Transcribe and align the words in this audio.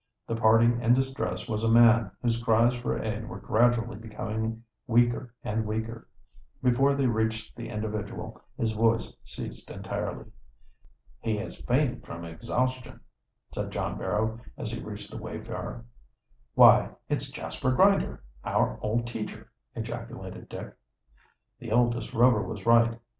The 0.25 0.35
party 0.35 0.65
in 0.65 0.95
distress 0.95 1.47
was 1.47 1.63
a 1.63 1.69
man, 1.69 2.09
whose 2.23 2.41
cries 2.43 2.73
for 2.75 2.97
aid 2.99 3.29
were 3.29 3.37
gradually 3.37 3.97
becoming 3.99 4.63
weaker 4.87 5.31
and 5.43 5.63
weaker. 5.63 6.07
Before 6.63 6.95
they 6.95 7.05
reached 7.05 7.55
the 7.55 7.69
individual 7.69 8.41
his 8.57 8.71
voice 8.71 9.15
ceased 9.23 9.69
entirely. 9.69 10.31
"He 11.19 11.37
has 11.37 11.61
fainted 11.61 12.03
from 12.03 12.25
exhaustion," 12.25 13.01
said 13.53 13.69
John 13.69 13.95
Barrow, 13.99 14.39
as 14.57 14.71
he 14.71 14.81
reached 14.81 15.11
the 15.11 15.17
wayfarer. 15.21 15.85
"Why, 16.55 16.93
it's 17.07 17.29
Jasper 17.29 17.71
Grinder, 17.71 18.23
our 18.43 18.79
old 18.81 19.05
teacher," 19.05 19.51
ejaculated 19.75 20.49
Dick. 20.49 20.73
The 21.59 21.69
eldest 21.69 22.11
Rover 22.11 22.41
was 22.41 22.65
right. 22.65 22.97